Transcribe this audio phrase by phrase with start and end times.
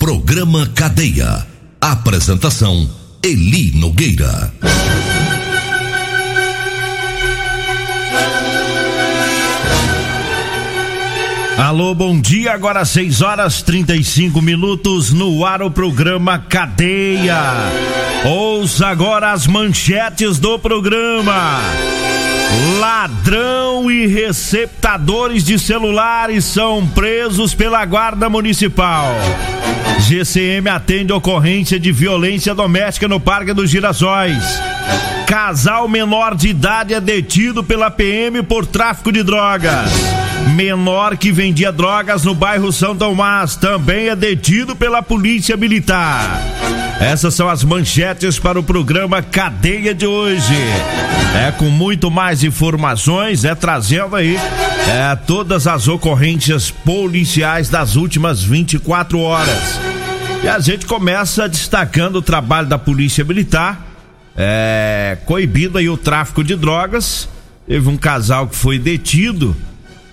[0.00, 1.46] Programa Cadeia.
[1.78, 2.88] Apresentação:
[3.22, 4.50] Eli Nogueira.
[11.58, 12.54] Alô, bom dia.
[12.54, 17.38] Agora 6 horas 35 minutos no ar o programa Cadeia.
[18.24, 21.60] Ouça agora as manchetes do programa.
[22.78, 29.14] Ladrão e receptadores de celulares são presos pela Guarda Municipal.
[30.00, 34.42] GCM atende ocorrência de violência doméstica no Parque dos Girassóis.
[35.26, 40.19] Casal menor de idade é detido pela PM por tráfico de drogas.
[40.48, 46.40] Menor que vendia drogas no bairro São Tomás também é detido pela Polícia Militar.
[47.00, 50.54] Essas são as manchetes para o programa Cadeia de hoje.
[51.34, 58.42] É com muito mais informações, é trazendo aí é, todas as ocorrências policiais das últimas
[58.42, 59.80] 24 horas.
[60.42, 63.86] E a gente começa destacando o trabalho da Polícia Militar,
[64.36, 67.28] é, coibindo aí o tráfico de drogas.
[67.66, 69.56] Teve um casal que foi detido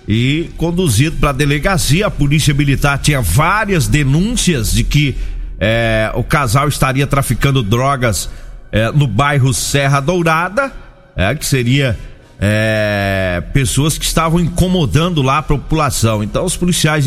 [0.08, 2.06] e conduzido para a delegacia.
[2.06, 5.14] A Polícia Militar tinha várias denúncias de que
[5.60, 8.30] é, o casal estaria traficando drogas
[8.72, 10.72] é, no bairro Serra Dourada,
[11.14, 11.98] é, que seria
[12.40, 16.22] é, pessoas que estavam incomodando lá a população.
[16.22, 17.06] Então os policiais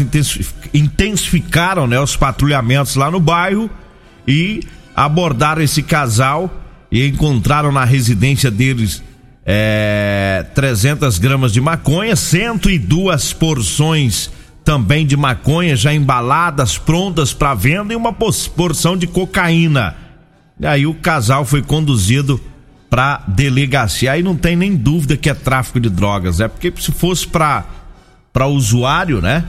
[0.72, 3.68] intensificaram né, os patrulhamentos lá no bairro
[4.28, 4.62] e
[4.96, 6.54] abordaram esse casal
[6.92, 9.02] e encontraram na residência deles
[9.46, 14.30] é, 300 gramas de maconha, 102 porções
[14.64, 19.96] também de maconha já embaladas, prontas para venda e uma porção de cocaína.
[20.60, 22.40] E aí o casal foi conduzido
[22.90, 24.12] para delegacia.
[24.12, 27.66] Aí não tem nem dúvida que é tráfico de drogas, é porque se fosse para
[28.32, 29.44] para usuário, né?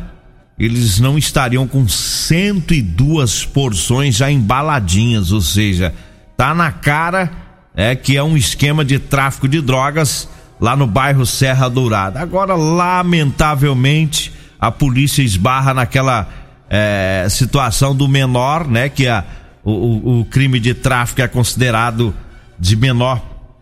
[0.59, 5.95] Eles não estariam com 102 porções já embaladinhas, ou seja,
[6.37, 7.31] tá na cara
[7.75, 10.29] é que é um esquema de tráfico de drogas
[10.61, 12.21] lá no bairro Serra Dourada.
[12.21, 16.29] Agora, lamentavelmente, a polícia esbarra naquela
[16.71, 18.89] é, situação do menor, né?
[18.89, 19.25] Que a,
[19.65, 22.15] o, o crime de tráfico é considerado
[22.59, 23.21] de menor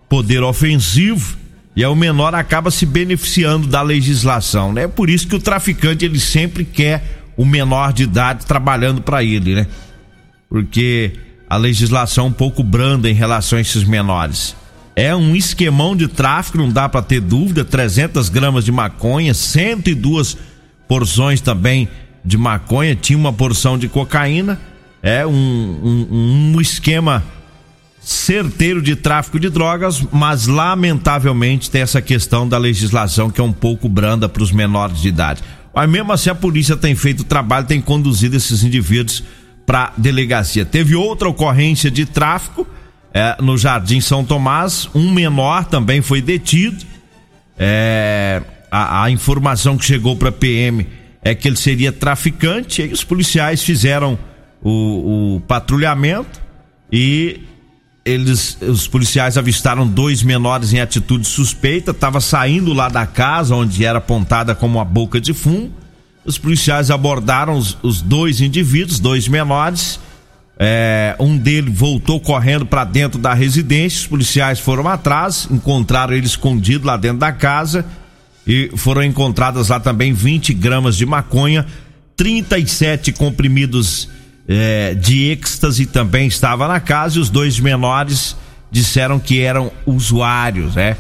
[0.09, 1.41] poder ofensivo
[1.75, 4.85] e aí o menor acaba se beneficiando da legislação, né?
[4.85, 9.23] É por isso que o traficante ele sempre quer o menor de idade trabalhando para
[9.23, 9.67] ele, né?
[10.49, 11.13] Porque
[11.51, 14.55] a legislação é um pouco branda em relação a esses menores.
[14.95, 17.65] É um esquemão de tráfico, não dá para ter dúvida.
[17.65, 20.37] 300 gramas de maconha, 102
[20.87, 21.89] porções também
[22.25, 24.61] de maconha, tinha uma porção de cocaína.
[25.03, 27.25] É um, um, um esquema
[28.01, 33.53] certeiro de tráfico de drogas, mas lamentavelmente tem essa questão da legislação que é um
[33.53, 35.43] pouco branda para os menores de idade.
[35.75, 39.25] Mas mesmo assim a polícia tem feito o trabalho, tem conduzido esses indivíduos
[39.67, 40.65] para delegacia.
[40.65, 42.67] Teve outra ocorrência de tráfico
[43.13, 46.85] é, no Jardim São Tomás, um menor também foi detido.
[47.59, 48.41] É,
[48.71, 50.87] a, a, informação que chegou para PM
[51.23, 52.83] é que ele seria traficante.
[52.83, 54.19] E os policiais fizeram
[54.63, 56.41] o, o patrulhamento
[56.93, 57.41] e
[58.05, 63.85] eles, os policiais avistaram dois menores em atitude suspeita, estava saindo lá da casa onde
[63.85, 65.73] era apontada como a boca de fumo.
[66.25, 69.99] Os policiais abordaram os, os dois indivíduos, dois menores.
[70.59, 74.01] É, um deles voltou correndo para dentro da residência.
[74.01, 77.85] Os policiais foram atrás, encontraram ele escondido lá dentro da casa
[78.47, 81.67] e foram encontradas lá também 20 gramas de maconha,
[82.17, 84.09] 37 comprimidos
[84.49, 88.37] é, de êxtase também estava na casa e os dois menores
[88.71, 90.97] disseram que eram usuários, né?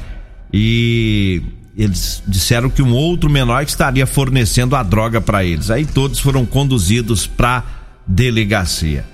[0.52, 1.42] E
[1.76, 5.70] eles disseram que um outro menor estaria fornecendo a droga para eles.
[5.70, 7.64] Aí todos foram conduzidos para
[8.06, 9.04] delegacia.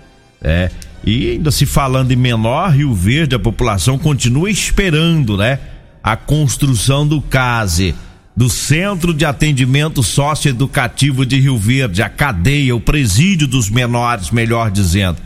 [0.42, 0.70] É,
[1.04, 5.58] E ainda se falando em menor, Rio Verde, a população continua esperando, né?
[6.02, 7.94] A construção do CASE,
[8.36, 14.70] do Centro de Atendimento Socioeducativo de Rio Verde, a cadeia, o presídio dos menores, melhor
[14.70, 15.18] dizendo.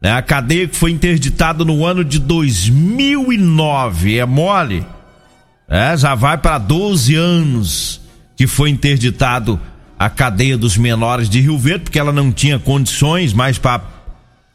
[0.00, 0.12] Né?
[0.12, 4.86] A cadeia que foi interditada no ano de 2009, é mole?
[5.74, 8.00] É, já vai para 12 anos
[8.36, 9.58] que foi interditado
[9.98, 13.82] a cadeia dos menores de Rio Verde, porque ela não tinha condições mais para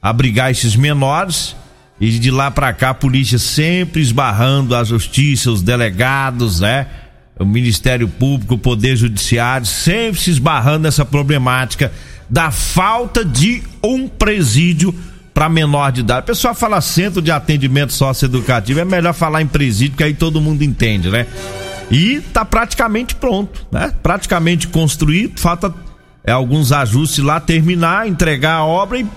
[0.02, 1.58] abrigar esses menores.
[2.00, 6.88] E de lá para cá a polícia sempre esbarrando a justiça, os delegados, né?
[7.38, 11.92] O Ministério Público, o Poder Judiciário, sempre se esbarrando nessa problemática
[12.30, 14.96] da falta de um presídio
[15.34, 16.22] para menor de idade.
[16.22, 20.42] O pessoal fala centro de atendimento socioeducativo, é melhor falar em presídio, que aí todo
[20.42, 21.28] mundo entende, né?
[21.92, 23.94] E tá praticamente pronto, né?
[24.04, 25.74] Praticamente construído, falta
[26.24, 29.08] é, alguns ajustes lá, terminar, entregar a obra e,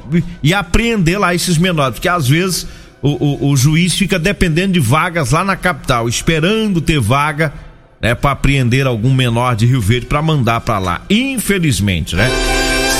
[0.42, 2.66] e apreender lá esses menores, porque às vezes
[3.02, 7.52] o, o, o, juiz fica dependendo de vagas lá na capital, esperando ter vaga
[8.00, 11.02] né, para apreender algum menor de Rio Verde para mandar para lá.
[11.10, 12.28] Infelizmente, né?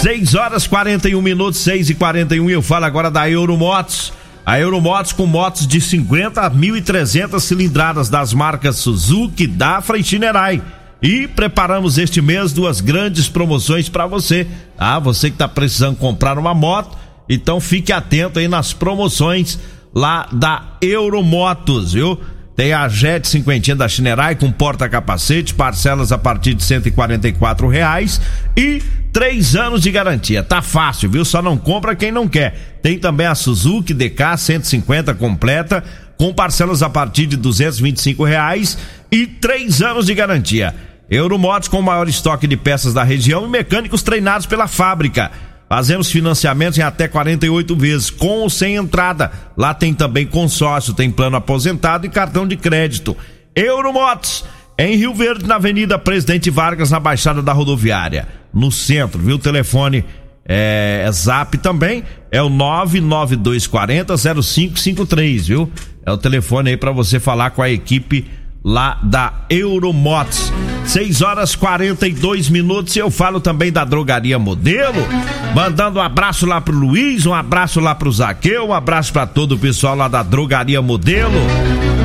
[0.03, 4.13] 6 horas 41 minutos, 6 e 41 e eu falo agora da Euromotos.
[4.45, 10.61] A Euromotos com motos de 50 a 1.300 cilindradas das marcas Suzuki, Dafra e Chinerai.
[11.01, 14.45] E preparamos este mês duas grandes promoções para você.
[14.77, 16.99] Ah, você que está precisando comprar uma moto,
[17.29, 19.57] então fique atento aí nas promoções
[19.95, 22.19] lá da Euromotos, viu?
[22.57, 28.21] Tem a Jet 50 da Chinerai com porta-capacete, parcelas a partir de 144 reais
[28.57, 28.83] e
[29.13, 30.43] três anos de garantia.
[30.43, 31.25] Tá fácil, viu?
[31.25, 32.79] Só não compra quem não quer.
[32.83, 35.85] Tem também a Suzuki DK 150 completa
[36.17, 38.79] com parcelas a partir de 225 reais
[39.11, 40.75] e três anos de garantia.
[41.11, 45.31] Euromotos com o maior estoque de peças da região e mecânicos treinados pela fábrica.
[45.69, 49.33] Fazemos financiamentos em até 48 vezes, com ou sem entrada.
[49.57, 53.17] Lá tem também consórcio, tem plano aposentado e cartão de crédito.
[53.55, 54.45] Euromotos,
[54.79, 59.37] em Rio Verde, na Avenida Presidente Vargas, na Baixada da Rodoviária, no centro, viu?
[59.37, 60.05] O telefone
[60.47, 65.71] é, é zap também, é o 99240 0553, viu?
[66.05, 68.29] É o telefone aí para você falar com a equipe
[68.65, 70.53] lá da Euromotos.
[70.85, 72.97] 6 horas 42 minutos.
[72.97, 75.07] Eu falo também da Drogaria Modelo.
[75.55, 79.53] Mandando um abraço lá pro Luiz, um abraço lá pro Zaqueu, um abraço para todo
[79.53, 81.39] o pessoal lá da Drogaria Modelo.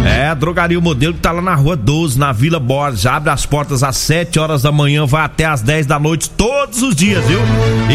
[0.06, 3.06] É, a Drogaria Modelo que tá lá na rua 12, na Vila Borges.
[3.06, 6.82] Abre as portas às 7 horas da manhã, vai até às 10 da noite, todos
[6.82, 7.40] os dias, viu?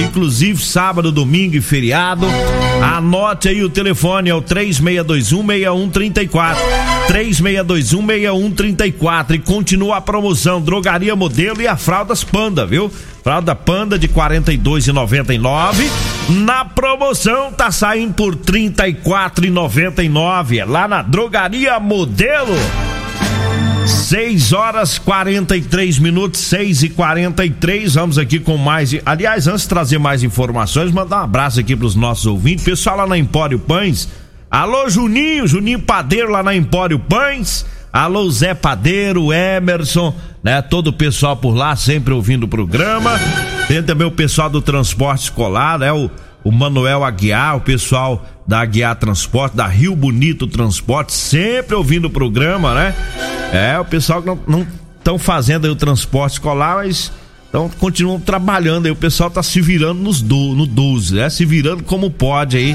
[0.04, 2.26] Inclusive sábado, domingo e feriado.
[2.82, 7.01] Anote aí o telefone, é o 3621 6134.
[7.08, 9.36] 3621 6134.
[9.36, 12.90] E continua a promoção Drogaria Modelo e a Fraldas Panda, viu?
[13.22, 15.86] Fralda Panda de 42,99.
[16.28, 20.58] Na promoção tá saindo por 34,99.
[20.58, 22.56] É lá na Drogaria Modelo.
[23.86, 28.94] 6 horas 43 minutos, 6 e 43 Vamos aqui com mais.
[29.04, 32.64] Aliás, antes de trazer mais informações, mandar um abraço aqui pros nossos ouvintes.
[32.64, 34.08] Pessoal lá na Empório Pães.
[34.52, 37.64] Alô, Juninho, Juninho Padeiro lá na Empório Pães.
[37.90, 40.14] Alô, Zé Padeiro, Emerson,
[40.44, 40.60] né?
[40.60, 43.12] Todo o pessoal por lá sempre ouvindo o programa.
[43.66, 45.90] Tem também o pessoal do transporte escolar, né?
[45.90, 46.10] O,
[46.44, 52.10] o Manuel Aguiar, o pessoal da Aguiar Transporte, da Rio Bonito Transporte, sempre ouvindo o
[52.10, 52.94] programa, né?
[53.54, 54.66] É, o pessoal que não
[54.98, 57.10] estão fazendo o transporte escolar, mas
[57.52, 58.92] então continuam trabalhando aí.
[58.92, 61.28] O pessoal tá se virando nos do, no 12, né?
[61.28, 62.74] Se virando como pode aí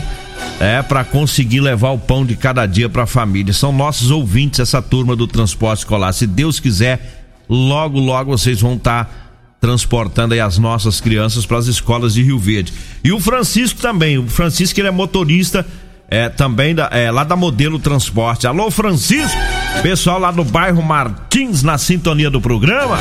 [0.60, 3.52] é para conseguir levar o pão de cada dia para a família.
[3.54, 6.14] São nossos ouvintes essa turma do transporte escolar.
[6.14, 9.12] Se Deus quiser, logo logo vocês vão estar tá
[9.60, 12.72] transportando aí as nossas crianças para as escolas de Rio Verde.
[13.04, 14.20] E o Francisco também.
[14.20, 15.66] O Francisco ele é motorista
[16.08, 18.46] é, também da, é, lá da Modelo Transporte.
[18.46, 19.40] Alô, Francisco,
[19.82, 23.00] pessoal lá do bairro Martins, na sintonia do programa.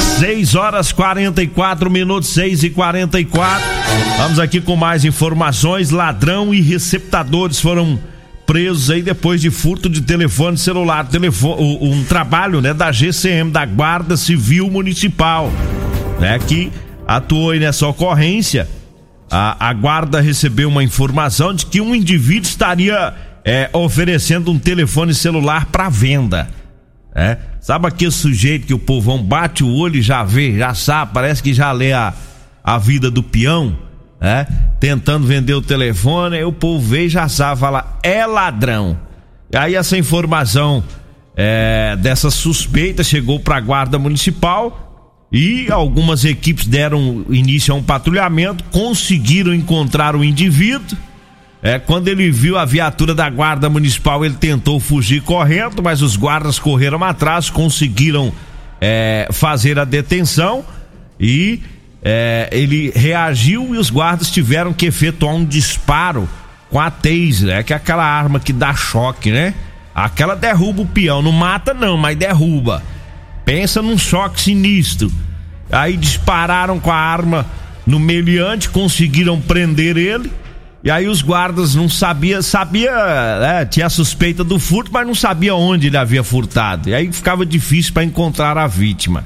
[0.00, 3.84] 6 horas 44 minutos, 6 e 44
[4.16, 5.90] Vamos aqui com mais informações.
[5.90, 7.98] Ladrão e receptadores foram
[8.46, 11.06] presos aí depois de furto de telefone celular.
[11.06, 15.50] Telefone, um trabalho né, da GCM, da Guarda Civil Municipal,
[16.20, 16.70] né, que
[17.06, 18.68] atuou aí nessa ocorrência.
[19.30, 25.12] A, a guarda recebeu uma informação de que um indivíduo estaria é, oferecendo um telefone
[25.12, 26.48] celular para venda.
[27.14, 27.38] É?
[27.60, 31.42] Sabe aquele sujeito que o povão bate o olho e já vê, já sabe, parece
[31.42, 32.12] que já lê a,
[32.62, 33.78] a vida do peão,
[34.20, 34.46] é?
[34.80, 38.98] Tentando vender o telefone, aí o povo vê e já sabe, fala, é ladrão.
[39.52, 40.82] E aí essa informação
[41.36, 47.82] é, dessa suspeita chegou para a guarda municipal e algumas equipes deram início a um
[47.82, 50.98] patrulhamento, conseguiram encontrar o indivíduo
[51.64, 56.14] É, quando ele viu a viatura da guarda municipal, ele tentou fugir correndo, mas os
[56.14, 58.30] guardas correram atrás, conseguiram
[58.78, 60.62] é, fazer a detenção
[61.18, 61.62] e
[62.02, 66.28] é, ele reagiu e os guardas tiveram que efetuar um disparo
[66.68, 69.54] com a taser, é que é aquela arma que dá choque, né?
[69.94, 72.82] Aquela derruba o peão, não mata não, mas derruba.
[73.42, 75.10] Pensa num choque sinistro.
[75.72, 77.46] Aí dispararam com a arma
[77.86, 80.30] no meliante, conseguiram prender ele.
[80.84, 82.92] E aí os guardas não sabia, sabia,
[83.40, 86.90] né, tinha suspeita do furto, mas não sabia onde ele havia furtado.
[86.90, 89.24] E aí ficava difícil para encontrar a vítima.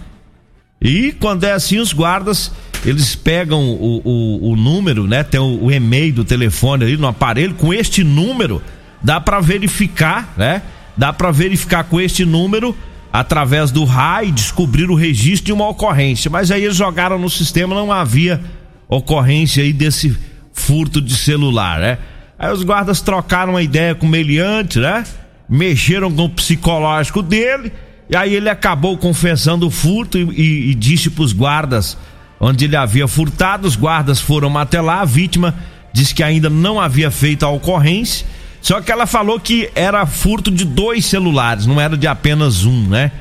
[0.80, 2.52] E quando é assim, os guardas
[2.84, 5.24] eles pegam o, o, o número, né?
[5.24, 7.54] Tem o, o, e-mail do telefone ali no aparelho.
[7.54, 8.62] Com este número,
[9.02, 10.62] dá para verificar, né?
[10.96, 12.76] Dá para verificar com este número,
[13.12, 16.30] através do RAI, descobrir o registro de uma ocorrência.
[16.30, 18.40] Mas aí eles jogaram no sistema, não havia
[18.88, 20.16] ocorrência aí desse
[20.58, 21.98] furto de celular, né?
[22.38, 25.04] Aí os guardas trocaram uma ideia com o meliante, né?
[25.48, 27.72] Mexeram com o psicológico dele.
[28.08, 31.98] E aí ele acabou confessando o furto e, e, e disse pros guardas
[32.40, 33.66] onde ele havia furtado.
[33.66, 35.00] Os guardas foram até lá.
[35.00, 35.54] A vítima
[35.92, 38.26] disse que ainda não havia feito a ocorrência.
[38.60, 42.88] Só que ela falou que era furto de dois celulares, não era de apenas um,
[42.88, 43.12] né?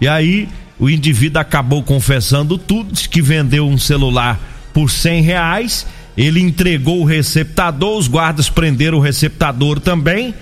[0.00, 4.38] E aí o indivíduo acabou confessando tudo, disse que vendeu um celular
[4.72, 5.86] por cem reais.
[6.18, 10.34] Ele entregou o receptador, os guardas prenderam o receptador também,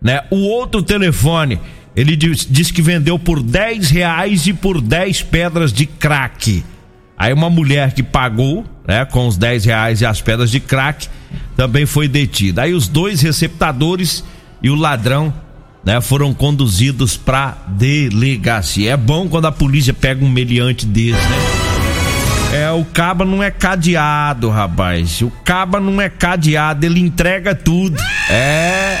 [0.00, 0.22] né?
[0.30, 1.58] O outro telefone,
[1.96, 6.62] ele disse que vendeu por dez reais e por dez pedras de crack.
[7.18, 11.08] Aí uma mulher que pagou, né, com os 10 reais e as pedras de crack,
[11.56, 12.62] também foi detida.
[12.62, 14.24] Aí os dois receptadores
[14.62, 15.32] e o ladrão,
[15.84, 18.92] né, foram conduzidos para delegacia.
[18.92, 21.63] É bom quando a polícia pega um meliante desse, né?
[22.54, 25.20] É, o caba não é cadeado, rapaz.
[25.20, 28.00] O caba não é cadeado, ele entrega tudo.
[28.30, 28.96] É.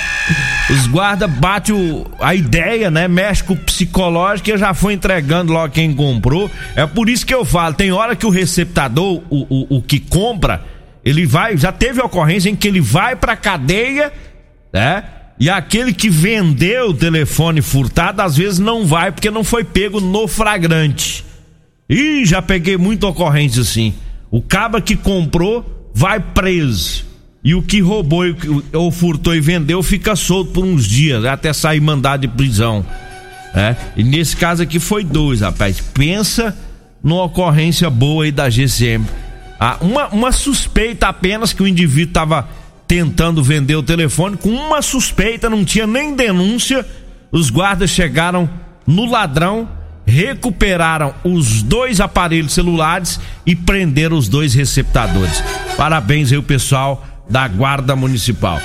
[0.70, 3.06] Os guarda bate o, a ideia, né?
[3.06, 6.50] Mexe com o psicológico e já foi entregando logo quem comprou.
[6.74, 10.00] É por isso que eu falo, tem hora que o receptador, o, o, o que
[10.00, 10.64] compra,
[11.04, 14.12] ele vai, já teve ocorrência em que ele vai pra cadeia,
[14.72, 15.04] né?
[15.38, 20.00] E aquele que vendeu o telefone furtado, às vezes não vai porque não foi pego
[20.00, 21.24] no flagrante.
[21.88, 23.94] Ih, já peguei muita ocorrência assim.
[24.30, 27.04] O caba que comprou vai preso.
[27.42, 28.24] E o que roubou
[28.72, 32.84] ou furtou e vendeu fica solto por uns dias, até sair mandado de prisão.
[33.54, 33.76] É?
[33.96, 35.80] E nesse caso aqui foi dois, rapaz.
[35.80, 36.56] Pensa
[37.02, 39.04] numa ocorrência boa aí da GCM.
[39.60, 42.48] Ah, uma, uma suspeita apenas que o indivíduo estava
[42.88, 46.84] tentando vender o telefone, com uma suspeita, não tinha nem denúncia.
[47.30, 48.48] Os guardas chegaram
[48.86, 49.68] no ladrão,
[50.06, 55.42] recuperaram os dois aparelhos celulares e prenderam os dois receptadores.
[55.76, 58.60] Parabéns aí, o pessoal da Guarda Municipal.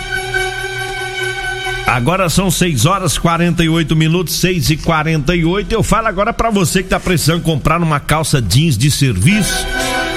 [1.87, 6.89] Agora são 6 horas 48 minutos, 6 e 48 Eu falo agora para você que
[6.89, 9.65] tá precisando comprar uma calça jeans de serviço.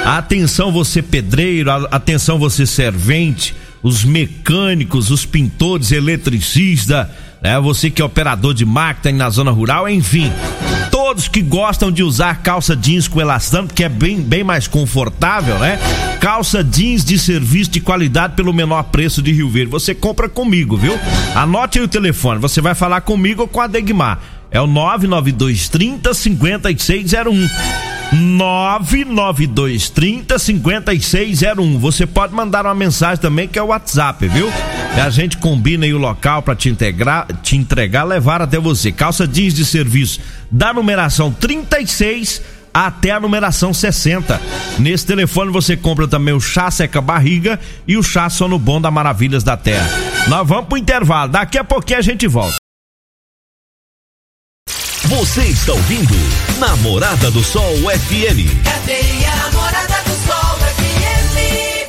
[0.04, 7.10] Atenção, você pedreiro, atenção, você servente, os mecânicos, os pintores, eletricista,
[7.40, 7.58] né?
[7.60, 10.30] Você que é operador de máquina na zona rural, enfim
[11.12, 15.58] todos que gostam de usar calça jeans com elastano, que é bem, bem mais confortável,
[15.58, 15.78] né?
[16.18, 19.70] Calça jeans de serviço de qualidade pelo menor preço de Rio Verde.
[19.70, 20.98] Você compra comigo, viu?
[21.34, 24.20] Anote aí o telefone, você vai falar comigo ou com a Degmar.
[24.50, 27.91] É o 99230 5601.
[28.12, 31.78] 99230 5601.
[31.78, 34.52] Você pode mandar uma mensagem também que é o WhatsApp, viu?
[34.96, 38.92] E a gente combina aí o local para te integrar, te entregar, levar até você.
[38.92, 42.42] Calça jeans de serviço da numeração 36
[42.72, 44.40] até a numeração 60.
[44.78, 48.90] Nesse telefone você compra também o chá seca barriga e o chá sono bom da
[48.90, 49.88] Maravilhas da Terra.
[50.28, 51.32] Nós vamos pro intervalo.
[51.32, 52.61] Daqui a pouquinho a gente volta.
[55.08, 56.14] Você está ouvindo
[56.58, 58.62] Namorada do Sol FM.
[58.64, 61.88] Cadê a Namorada do Sol FM?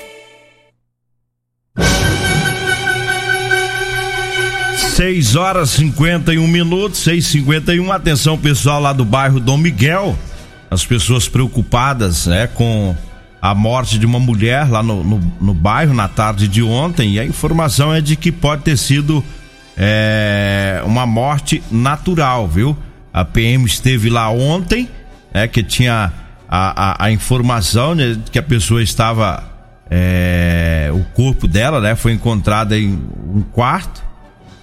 [4.95, 10.17] 6 horas 51 minutos, 6 51 Atenção, pessoal lá do bairro Dom Miguel.
[10.69, 12.95] As pessoas preocupadas né, com
[13.39, 17.13] a morte de uma mulher lá no, no, no bairro na tarde de ontem.
[17.13, 19.23] E a informação é de que pode ter sido
[19.77, 22.75] é, uma morte natural, viu?
[23.13, 24.89] A PM esteve lá ontem,
[25.33, 26.11] é que tinha
[26.49, 29.51] a, a, a informação né, que a pessoa estava.
[29.95, 31.95] É, o corpo dela, né?
[31.95, 34.03] Foi encontrado em um quarto.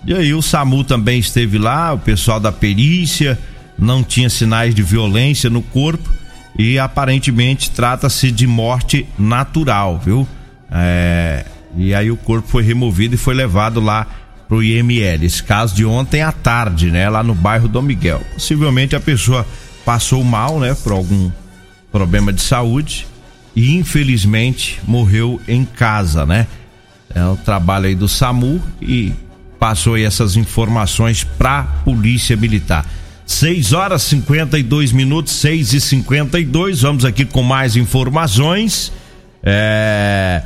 [0.04, 3.38] E aí o SAMU também esteve lá, o pessoal da perícia,
[3.78, 6.10] não tinha sinais de violência no corpo
[6.58, 10.26] e aparentemente trata-se de morte natural, viu?
[10.70, 11.44] É,
[11.76, 14.06] E aí o corpo foi removido e foi levado lá
[14.50, 15.24] pro IML.
[15.24, 17.08] Esse caso de ontem à tarde, né?
[17.08, 18.20] Lá no bairro Dom Miguel.
[18.34, 19.46] Possivelmente a pessoa
[19.84, 20.76] passou mal, né?
[20.82, 21.30] Por algum
[21.92, 23.06] problema de saúde
[23.54, 26.48] e infelizmente morreu em casa, né?
[27.14, 29.12] É o trabalho aí do SAMU e
[29.58, 32.84] passou aí essas informações pra Polícia Militar.
[33.24, 38.92] 6 horas 52 minutos, 6 e 52 Vamos aqui com mais informações.
[39.44, 40.42] É,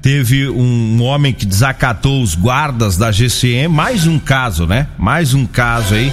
[0.00, 3.68] teve um homem que desacatou os guardas da GCM.
[3.68, 4.88] Mais um caso, né?
[4.98, 6.12] Mais um caso aí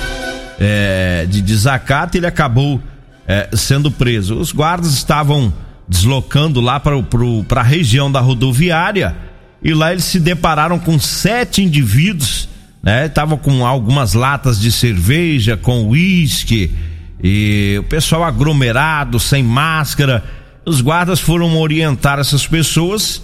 [0.59, 2.17] é, de desacato.
[2.17, 2.81] Ele acabou
[3.27, 4.35] é, sendo preso.
[4.35, 5.53] Os guardas estavam
[5.87, 9.15] deslocando lá para a região da rodoviária
[9.61, 12.49] e lá eles se depararam com sete indivíduos
[12.83, 13.07] né?
[13.07, 16.75] Tava com algumas latas de cerveja, com uísque
[17.23, 20.21] e o pessoal aglomerado, sem máscara.
[20.65, 23.23] Os guardas foram orientar essas pessoas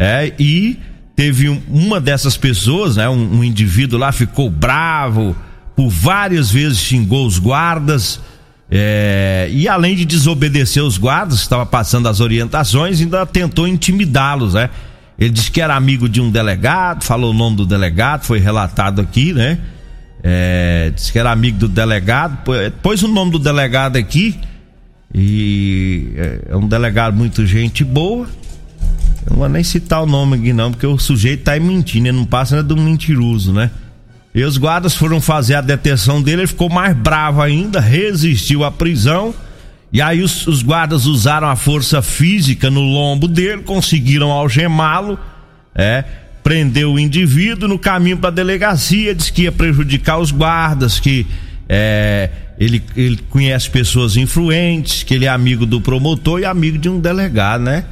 [0.00, 0.78] é, e
[1.14, 3.06] teve um, uma dessas pessoas, né?
[3.06, 5.36] Um, um indivíduo lá ficou bravo,
[5.76, 8.18] por várias vezes xingou os guardas.
[8.70, 14.70] É, e além de desobedecer os guardas, estava passando as orientações, ainda tentou intimidá-los, né?
[15.18, 19.02] Ele disse que era amigo de um delegado, falou o nome do delegado, foi relatado
[19.02, 19.58] aqui, né?
[20.22, 22.38] É, disse que era amigo do delegado,
[22.80, 24.38] pôs o nome do delegado aqui
[25.14, 28.26] e é, é um delegado muito gente boa.
[29.26, 32.16] Eu não vou nem citar o nome aqui não, porque o sujeito tá mentindo, ele
[32.16, 33.70] não passa nada do mentiroso, né?
[34.34, 38.70] E os guardas foram fazer a detenção dele, ele ficou mais bravo ainda, resistiu à
[38.70, 39.34] prisão
[39.92, 45.18] e aí os, os, guardas usaram a força física no lombo dele, conseguiram algemá-lo,
[45.74, 46.04] é,
[46.44, 51.26] prendeu o indivíduo no caminho para a delegacia, disse que ia prejudicar os guardas, que
[51.68, 56.88] é, ele, ele conhece pessoas influentes, que ele é amigo do promotor e amigo de
[56.88, 57.84] um delegado, né?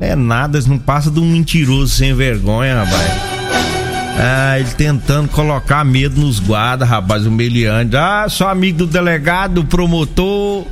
[0.00, 3.12] É nada, não passa de um mentiroso sem vergonha, rapaz.
[4.18, 7.96] Ah, ele tentando colocar medo nos guardas, rapaz, humilhante.
[7.96, 10.66] Ah, sou amigo do delegado, do promotor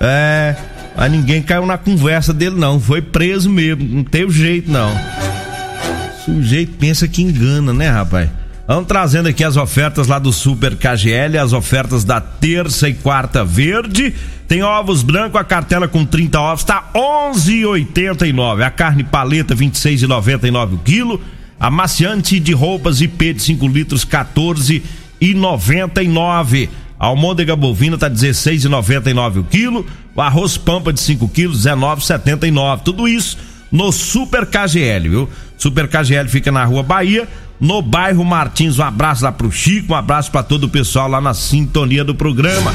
[0.00, 0.54] é,
[0.96, 2.78] mas ninguém caiu na conversa dele, não.
[2.80, 4.90] Foi preso mesmo, não teve jeito, não.
[4.90, 8.30] O sujeito pensa que engana, né, rapaz?
[8.68, 13.42] Vamos trazendo aqui as ofertas lá do Super KGL, as ofertas da terça e quarta
[13.42, 14.14] verde.
[14.46, 18.62] Tem ovos branco, a cartela com 30 ovos tá 11,89.
[18.62, 21.18] A carne paleta 26,99 o quilo.
[21.58, 26.68] Amaciante de roupas IP de 5 litros 14,99.
[27.00, 29.86] A almôndega bovina tá 16,99 o quilo.
[30.14, 32.82] O arroz pampa de 5 quilos 19,79.
[32.82, 33.38] Tudo isso
[33.72, 35.26] no Super KGL, viu?
[35.56, 37.26] Super KGL fica na Rua Bahia,
[37.60, 38.78] no bairro Martins.
[38.78, 42.14] Um abraço lá pro Chico, um abraço para todo o pessoal lá na sintonia do
[42.14, 42.72] programa.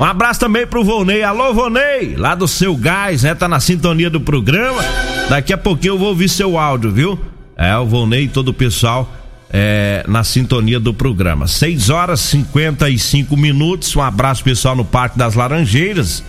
[0.00, 1.22] Um abraço também pro Volney.
[1.22, 3.34] Alô, Volney, lá do seu gás, né?
[3.34, 4.80] Tá na sintonia do programa.
[5.28, 7.18] Daqui a pouquinho eu vou ouvir seu áudio, viu?
[7.56, 9.12] É, o Volney e todo o pessoal
[9.50, 11.48] é, na sintonia do programa.
[11.48, 13.94] 6 horas 55 minutos.
[13.96, 16.22] Um abraço pessoal no Parque das Laranjeiras.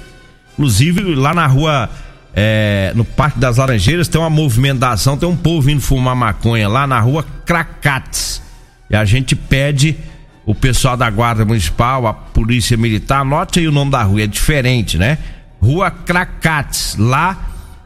[0.53, 1.89] Inclusive lá na rua,
[2.33, 6.85] é, no Parque das Laranjeiras, tem uma movimentação, tem um povo indo fumar maconha lá
[6.85, 8.41] na rua Cracates.
[8.89, 9.97] E a gente pede
[10.45, 14.27] o pessoal da Guarda Municipal, a Polícia Militar, anote aí o nome da rua, é
[14.27, 15.17] diferente, né?
[15.61, 17.37] Rua Cracates, lá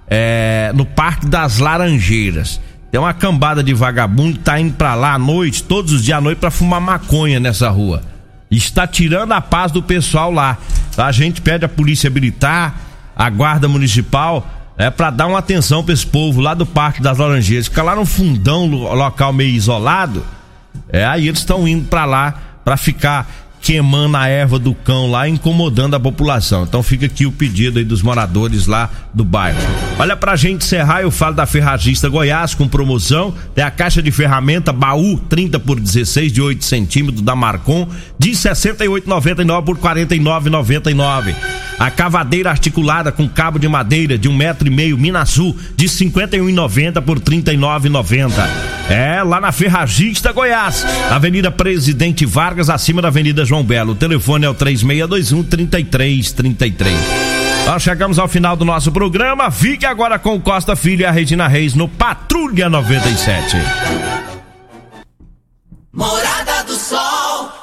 [0.08, 2.62] é, no Parque das Laranjeiras.
[2.92, 6.18] Tem uma cambada de vagabundo que tá indo pra lá à noite, todos os dias
[6.18, 8.04] à noite, pra fumar maconha nessa rua.
[8.52, 10.60] Está tirando a paz do pessoal lá.
[10.96, 12.80] A gente pede a polícia militar,
[13.16, 14.48] a guarda municipal,
[14.78, 17.68] é para dar uma atenção para esse povo lá do Parque das Laranjeiras.
[17.68, 20.26] Fica lá no fundão, local meio isolado.
[20.90, 22.34] É, aí eles estão indo para lá
[22.66, 23.30] para ficar
[23.64, 26.64] queimando a erva do cão lá, incomodando a população.
[26.64, 29.58] Então fica aqui o pedido aí dos moradores lá do bairro.
[29.98, 33.34] Olha pra gente encerrar, eu falo da Ferragista Goiás com promoção.
[33.56, 37.88] Tem a caixa de ferramenta baú 30 por 16 de 8 centímetros da Marcon
[38.20, 41.34] de 68,99 por 49,99.
[41.84, 47.02] A cavadeira articulada com cabo de madeira de um metro e meio Minasul de 51,90
[47.02, 48.32] por 39,90.
[48.90, 53.92] É lá na Ferragista Goiás, Avenida Presidente Vargas, acima da Avenida João Belo.
[53.92, 56.96] O telefone é o 3621 3333.
[57.66, 59.52] Nós chegamos ao final do nosso programa.
[59.52, 63.58] Fique agora com Costa Filho e a Regina Reis no Patrulha 97.
[65.92, 67.63] Morada do Sol.